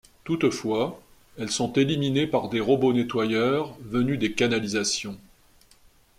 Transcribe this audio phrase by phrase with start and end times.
[0.23, 0.99] Toutefois,
[1.37, 5.15] elles sont éliminées par des robots nettoyeurs venus des canalisations.